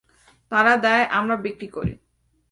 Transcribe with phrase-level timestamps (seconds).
[0.51, 1.93] তারা দেয় আমরা বিক্রি করি।